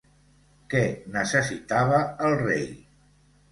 [0.73, 0.81] Què
[1.17, 2.01] necessitava
[2.31, 2.67] el rei?